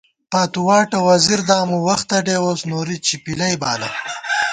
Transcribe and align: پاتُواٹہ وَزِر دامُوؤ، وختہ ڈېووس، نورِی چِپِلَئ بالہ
پاتُواٹہ 0.31 0.99
وَزِر 1.07 1.39
دامُوؤ، 1.47 1.81
وختہ 1.87 2.17
ڈېووس، 2.25 2.61
نورِی 2.69 2.97
چِپِلَئ 3.05 3.53
بالہ 3.61 3.89